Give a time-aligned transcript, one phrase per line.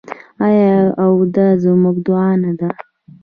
[0.45, 2.69] آیا او دا زموږ دعا نه ده؟